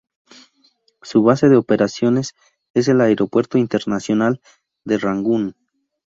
[1.03, 2.33] Su base de operaciones
[2.73, 4.41] es el Aeropuerto Internacional
[4.83, 5.55] de Rangún.